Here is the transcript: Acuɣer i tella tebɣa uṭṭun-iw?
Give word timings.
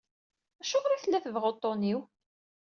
Acuɣer 0.61 0.91
i 0.93 0.99
tella 1.03 1.23
tebɣa 1.23 1.45
uṭṭun-iw? 1.51 1.99